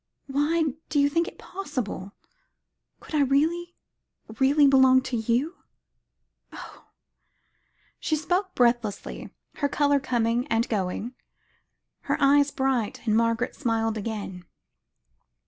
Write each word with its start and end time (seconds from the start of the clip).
Why 0.25 0.63
do 0.89 0.99
you 0.99 1.07
think 1.09 1.27
it 1.27 1.35
is 1.35 1.37
possible? 1.37 2.13
Could 3.01 3.13
I 3.13 3.21
really, 3.21 3.75
really 4.39 4.65
belong 4.65 5.03
to 5.03 5.15
you? 5.15 5.57
Oh!" 6.51 6.87
She 7.99 8.15
spoke 8.15 8.55
breathlessly, 8.55 9.29
her 9.57 9.69
colour 9.69 9.99
coming 9.99 10.47
and 10.47 10.67
going, 10.69 11.13
her 12.09 12.17
eyes 12.19 12.49
bright, 12.49 13.05
and 13.05 13.15
Margaret 13.15 13.53
smiled 13.55 13.95
again. 13.95 14.43